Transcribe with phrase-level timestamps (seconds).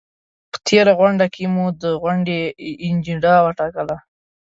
[0.51, 2.39] په تېره غونډه کې مو د غونډې
[2.85, 3.97] اجنډا وټاکله؟